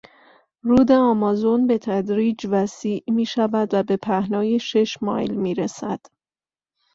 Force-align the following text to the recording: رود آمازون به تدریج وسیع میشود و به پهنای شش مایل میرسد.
رود 0.61 0.91
آمازون 0.91 1.67
به 1.67 1.77
تدریج 1.77 2.47
وسیع 2.51 3.03
میشود 3.07 3.73
و 3.73 3.83
به 3.83 3.97
پهنای 3.97 4.59
شش 4.59 4.97
مایل 5.01 5.33
میرسد. 5.35 5.99